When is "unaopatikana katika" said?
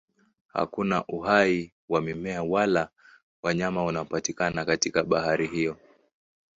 3.85-5.03